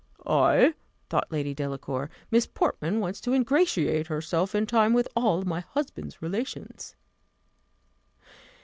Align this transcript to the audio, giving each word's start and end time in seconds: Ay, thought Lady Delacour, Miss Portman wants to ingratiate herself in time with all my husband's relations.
Ay, 0.25 0.73
thought 1.11 1.31
Lady 1.31 1.53
Delacour, 1.53 2.09
Miss 2.31 2.47
Portman 2.47 2.99
wants 3.01 3.21
to 3.21 3.33
ingratiate 3.33 4.07
herself 4.07 4.55
in 4.55 4.65
time 4.65 4.93
with 4.95 5.07
all 5.15 5.43
my 5.43 5.59
husband's 5.59 6.23
relations. 6.23 6.95